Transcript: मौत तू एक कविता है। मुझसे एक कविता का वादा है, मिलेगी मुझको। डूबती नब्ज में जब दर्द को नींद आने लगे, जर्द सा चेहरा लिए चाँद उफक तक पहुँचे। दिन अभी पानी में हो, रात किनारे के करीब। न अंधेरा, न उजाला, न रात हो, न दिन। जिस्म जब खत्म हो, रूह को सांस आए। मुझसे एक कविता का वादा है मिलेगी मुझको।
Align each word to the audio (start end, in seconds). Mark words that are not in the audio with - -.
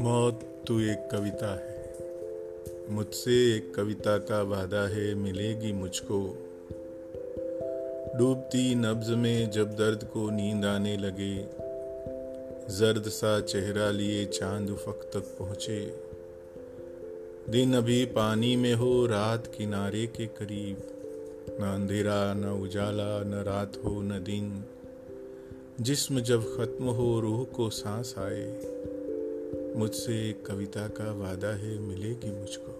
मौत 0.00 0.64
तू 0.66 0.80
एक 0.80 1.08
कविता 1.12 1.54
है। 1.56 1.96
मुझसे 2.94 3.56
एक 3.56 3.74
कविता 3.74 4.18
का 4.18 4.42
वादा 4.42 4.88
है, 4.88 5.14
मिलेगी 5.14 5.72
मुझको। 5.72 6.48
डूबती 8.18 8.74
नब्ज 8.74 9.10
में 9.10 9.50
जब 9.50 9.72
दर्द 9.72 10.04
को 10.04 10.30
नींद 10.30 10.64
आने 10.64 10.96
लगे, 10.96 11.36
जर्द 12.76 13.02
सा 13.02 13.40
चेहरा 13.40 13.90
लिए 13.90 14.24
चाँद 14.24 14.70
उफक 14.70 15.10
तक 15.14 15.36
पहुँचे। 15.38 15.94
दिन 17.48 17.74
अभी 17.74 18.04
पानी 18.04 18.56
में 18.56 18.74
हो, 18.74 19.06
रात 19.06 19.52
किनारे 19.58 20.06
के 20.06 20.26
करीब। 20.26 20.76
न 21.60 21.64
अंधेरा, 21.64 22.34
न 22.34 22.44
उजाला, 22.44 23.24
न 23.24 23.34
रात 23.34 23.72
हो, 23.84 24.02
न 24.02 24.08
दिन। 24.08 24.64
जिस्म 25.80 26.20
जब 26.20 26.42
खत्म 26.56 26.84
हो, 26.84 27.20
रूह 27.20 27.44
को 27.44 27.70
सांस 27.70 28.14
आए। 28.18 28.76
मुझसे 29.76 30.30
एक 30.30 30.46
कविता 30.46 30.88
का 30.88 31.12
वादा 31.12 31.48
है 31.48 31.78
मिलेगी 31.78 32.40
मुझको। 32.40 32.75